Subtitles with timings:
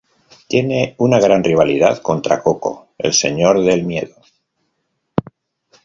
[0.47, 4.15] Tiene una gran rivalidad contra Coco, el Señor del Miedo.